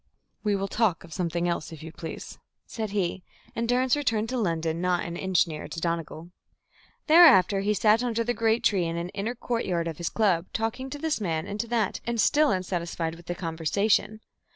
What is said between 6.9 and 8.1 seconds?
Thereafter he sat